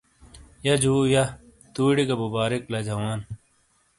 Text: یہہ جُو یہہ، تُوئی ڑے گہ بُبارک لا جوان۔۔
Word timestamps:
یہہ 0.65 0.79
جُو 0.81 0.93
یہہ، 1.13 1.33
تُوئی 1.73 1.93
ڑے 1.95 2.03
گہ 2.09 2.15
بُبارک 2.21 2.63
لا 2.71 2.79
جوان۔۔ 2.87 3.21